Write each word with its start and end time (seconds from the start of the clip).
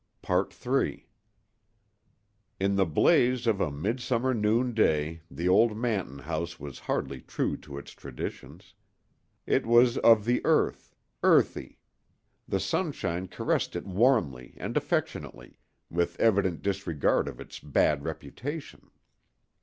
III 0.27 1.05
In 2.59 2.75
the 2.75 2.87
blaze 2.87 3.45
of 3.45 3.61
a 3.61 3.69
midsummer 3.71 4.33
noonday 4.33 5.21
the 5.29 5.47
old 5.47 5.77
Manton 5.77 6.17
house 6.17 6.59
was 6.59 6.79
hardly 6.79 7.21
true 7.21 7.55
to 7.57 7.77
its 7.77 7.91
traditions. 7.91 8.73
It 9.45 9.67
was 9.67 9.99
of 9.99 10.25
the 10.25 10.41
earth, 10.43 10.95
earthy. 11.21 11.77
The 12.47 12.59
sunshine 12.59 13.27
caressed 13.27 13.75
it 13.75 13.85
warmly 13.85 14.55
and 14.57 14.75
affectionately, 14.75 15.59
with 15.91 16.19
evident 16.19 16.63
disregard 16.63 17.27
of 17.27 17.39
its 17.39 17.59
bad 17.59 18.03
reputation. 18.03 18.89